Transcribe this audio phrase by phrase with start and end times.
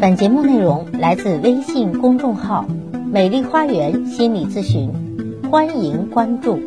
[0.00, 2.64] 本节目内容来自微信公众号
[3.10, 4.92] “美丽花园心理咨询”，
[5.50, 6.60] 欢迎关注。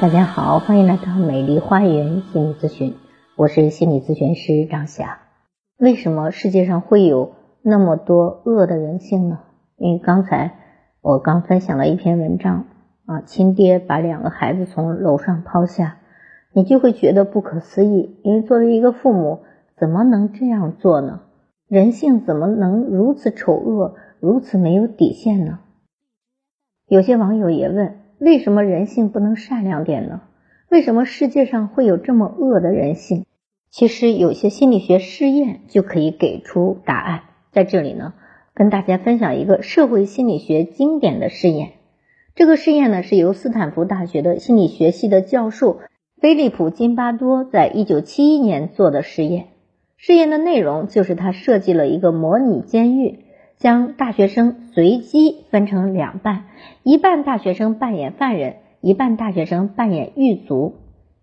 [0.00, 2.94] 大家好，欢迎来到美丽花园心理咨询，
[3.36, 5.18] 我是心理咨询师张霞。
[5.76, 9.40] 为什么世界上会有那么多恶的人性呢？
[9.76, 10.54] 因为刚才
[11.02, 12.64] 我刚分享了一篇文章
[13.04, 15.98] 啊，亲爹把两个孩子从楼上抛下，
[16.54, 19.40] 你就会觉得不可思议，因为作为一个父母，
[19.76, 21.20] 怎么能这样做呢？
[21.68, 25.58] 人性怎么能如此丑恶，如此没有底线呢？
[26.86, 30.20] 有些网友也问：为什么人性不能善良点呢？
[30.70, 33.24] 为什么世界上会有这么恶的人性？
[33.68, 37.22] 其实有些心理学试验就可以给出答案。
[37.50, 38.14] 在这里呢，
[38.54, 41.72] 跟大家分享一个社会心理学经典的试验。
[42.36, 45.80] 这个试验呢，是由斯坦福大学的心理学系的教授
[46.20, 49.48] 菲利普金巴多在一九七一年做的实验。
[49.96, 53.20] 试验的内容就是他设计了一个模拟监狱，
[53.56, 56.44] 将大学生随机分成两半，
[56.82, 60.74] 一半大学生扮演犯人，一半大学生扮演狱卒。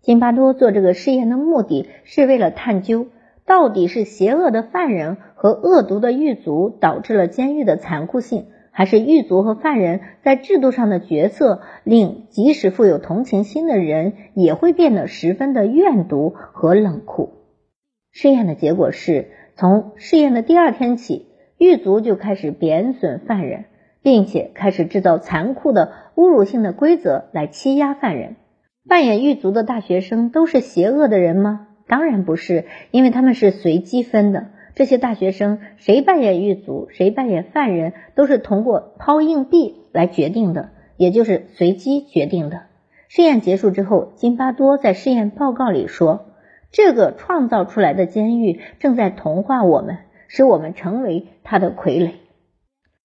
[0.00, 3.06] 津巴多做这个试验的目的是为了探究，
[3.46, 17.41] 到底是邪恶的犯人和恶毒的狱卒导致了监狱的残酷性，还是狱卒和犯人在制度上的角色令即使富有同情心的人也会变得十分的怨毒和冷酷。
[18.12, 23.64] 试验的结果是，从试验的第二天起，狱卒就开始贬损犯人，
[24.02, 28.36] 并且开始制造残酷的、侮辱性的规则来欺压犯人。
[28.86, 31.68] 扮演狱卒的大学生都是邪恶的人吗？
[31.88, 34.48] 当然不是，因为他们是随机分的。
[34.74, 42.62] 这些大学生谁扮演狱卒，谁扮演犯人，都是通过抛硬币来决定的，也就是随机决定的。
[43.08, 46.26] 试验结束之后，金巴多在试验报告里说。
[46.72, 52.12] 这个创造出来的监狱正在同化我们，使我们成为他的傀儡。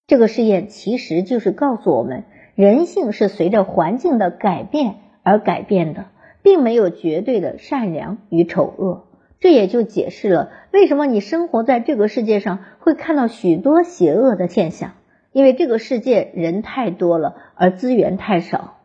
[0.06, 6.06] 这个试验其实就是告诉我们，人性是随着环境的改变而改变的，
[6.42, 9.04] 并没有绝对的善良与丑恶。
[9.38, 14.94] 这也就解释了为什么你生活在这个世界上会看到许多邪恶的现象，
[15.30, 18.78] 因为这个世界人太多了，而资源太少。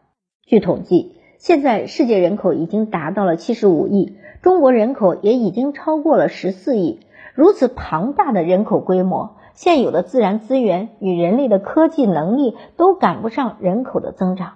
[0.46, 4.16] 据统计，现在世界人口已经达到了七十五亿。
[4.42, 7.02] 中国人口也已经超过了十四亿，
[7.36, 14.54] 如此庞大的人口规模，现有的自然资源与人类的科技能力都赶不上人口的增长。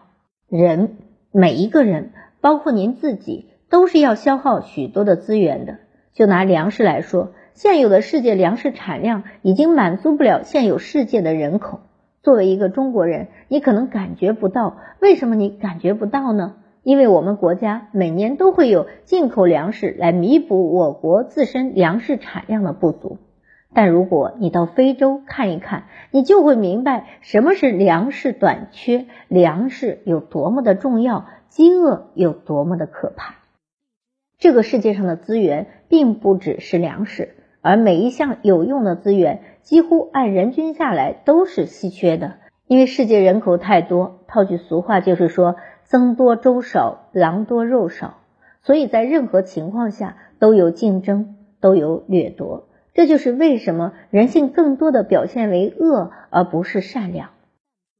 [0.47, 0.95] 人
[1.33, 5.79] 每一个人，包括您自己，都是要消耗许多的资源的。
[6.13, 11.81] 就拿粮食来说，现有的世界粮食产量已经满足不了现有世界的人口。
[12.23, 16.55] 作为一个中国人，你可能感觉不到，为什么你感觉不到呢？
[16.87, 23.17] 因为我们国家每年都会有进口粮食来弥补我国自身粮食产量的不足，
[23.73, 33.35] 但如果你到非洲看一看，你就会明白什么是粮食短缺，粮食有多么的重要，饥饿有多么的可怕。
[34.39, 44.21] 这个世界上的资源并不只是粮食，而每一项有用的资源几乎按人均下来都是稀缺的，因为世界人口太多。
[44.29, 45.57] 套句俗话就是说。
[45.89, 48.17] 僧多粥少，狼多肉少，
[48.61, 52.67] 所以在任何情况下都有竞争，都有掠夺。
[52.93, 57.29] 这就是为什么人性更多的表现为恶，而不是善良。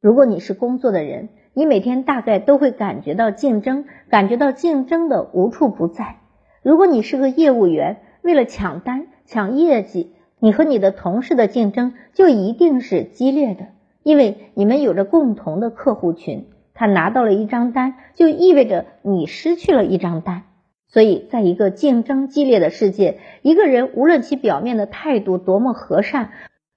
[0.02, 6.18] 如果你是工作的人，你每天大概都会感觉到竞争，感觉到竞争的无处不在。
[6.64, 13.68] 如果你是个业务员，为了抢单、抢业绩，你和你的同事的竞争就一定是激烈的，
[14.04, 16.48] 因为你们有着共同的客户群。
[16.78, 20.44] 他拿到了一张单，就意味着你失去了一张单。
[20.88, 26.30] 所以，在一个竞争激烈的世界，一个人无论其表面的态度多么和善，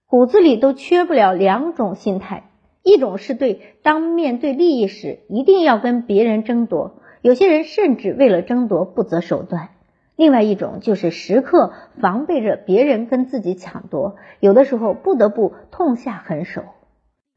[0.07, 2.45] 骨子里都缺不了两种心态：
[2.83, 9.69] 一种是对当面对利益时一定要跟别人争夺，有些人甚至为了争夺不择手段；
[10.17, 16.63] 另外一种就是时刻防备着别人跟自己抢夺，有的时候不得不痛下狠手。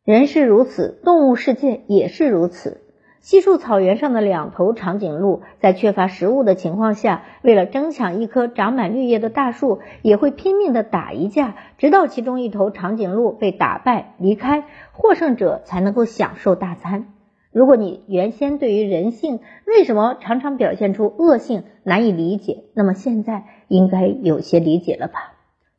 [0.06, 2.82] 人是如此，动物世界也是如此。
[3.22, 17.14] 西树草原上的两头长颈鹿，在缺乏食物的情况下，为了争抢一棵长满绿叶的大树，也会拼命的打一架，直到其中一头长颈鹿被打败离开，获胜者才能够享受大餐。
[17.54, 25.30] 如果你原先对于人性为什么常常表现出恶性难以理解，那么现在应该有些理解了吧？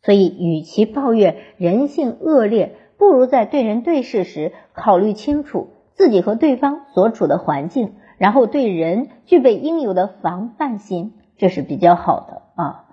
[0.02, 12.86] 所以，与其抱怨人性恶劣，不如在对人对事时考虑清楚自己和对方所处的环境，然后对人具备应有的防范心，这是比较好的啊。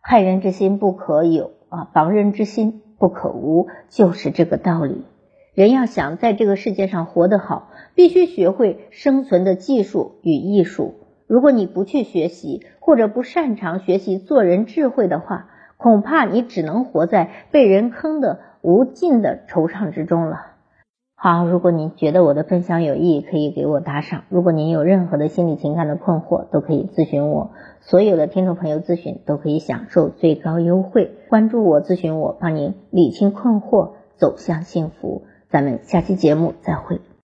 [0.00, 5.04] 害人之心不可有啊，防人之心不可无，就是这个道理。
[5.52, 10.94] 人要想在这个世界上活得好，必须学会生存的技术与艺术。
[11.26, 20.40] 如果你不去学习，或者不擅长学习做人智慧的话，恐怕你只能活在被人坑的无尽的惆怅之中了。
[21.16, 24.24] 好，如果您觉得我的分享有意义，可以给我打赏。
[24.28, 27.52] 如果您有任何的心理情感的困惑，都可以咨询我。
[27.80, 31.12] 所有的听众朋友咨询都可以享受最高优惠。
[31.30, 35.22] 关注我，咨询我，帮您理清困惑，走向幸福。
[35.48, 37.00] 咱们下期节目再会。